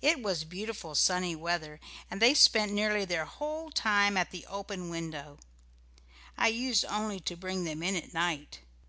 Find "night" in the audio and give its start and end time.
8.14-8.60